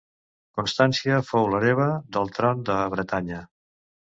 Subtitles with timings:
[0.59, 3.45] Constància fou l'hereva del tron de Bretanya.